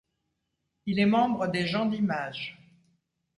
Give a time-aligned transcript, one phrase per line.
[0.87, 2.57] Il est membre des Gens d'Images.